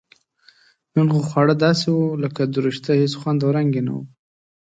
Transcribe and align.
نن 0.95 1.07
خو 1.13 1.19
خواړه 1.29 1.55
داسې 1.65 1.87
و 1.93 1.99
لکه 2.23 2.41
دورسشته 2.55 2.91
هېڅ 3.01 3.13
خوند 3.19 3.39
او 3.45 3.49
رنګ 3.57 3.69
یې 3.77 3.81
نه 3.87 3.93
و. 3.97 3.99